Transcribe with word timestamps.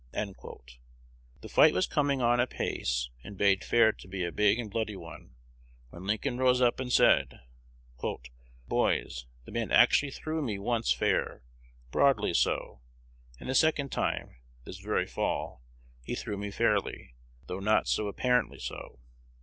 The 0.13 1.47
fight 1.47 1.75
was 1.75 1.85
coming 1.85 2.23
on 2.23 2.39
apace, 2.39 3.11
and 3.23 3.37
bade 3.37 3.63
fair 3.63 3.91
to 3.91 4.07
be 4.07 4.25
a 4.25 4.31
big 4.31 4.57
and 4.57 4.67
bloody 4.71 4.95
one, 4.95 5.35
when 5.91 6.07
Lincoln 6.07 6.39
rose 6.39 6.59
up 6.59 6.79
and 6.79 6.91
said, 6.91 7.41
"Boys, 8.67 9.27
the 9.45 9.51
man 9.51 9.71
actually 9.71 10.09
threw 10.09 10.41
me 10.41 10.57
once 10.57 10.91
fair, 10.91 11.43
broadly 11.91 12.33
so; 12.33 12.81
and 13.39 13.47
the 13.47 13.53
second 13.53 13.91
time, 13.91 14.37
this 14.63 14.79
very 14.79 15.05
fall, 15.05 15.61
he 16.03 16.15
threw 16.15 16.35
me 16.35 16.49
fairly, 16.49 17.13
though 17.45 17.59
not 17.59 17.87
so 17.87 18.07
apparently 18.07 18.57
so." 18.57 19.01